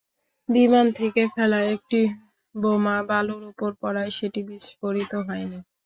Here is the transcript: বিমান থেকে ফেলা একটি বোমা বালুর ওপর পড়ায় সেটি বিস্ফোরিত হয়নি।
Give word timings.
বিমান 0.49 0.87
থেকে 0.99 1.21
ফেলা 1.33 1.59
একটি 1.73 1.99
বোমা 2.55 2.97
বালুর 3.09 3.43
ওপর 3.51 3.69
পড়ায় 3.81 4.11
সেটি 4.17 4.41
বিস্ফোরিত 4.49 5.11
হয়নি। 5.27 5.59